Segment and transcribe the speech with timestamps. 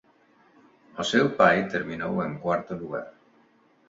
[1.01, 3.07] O seu pai terminou en cuarto lugar.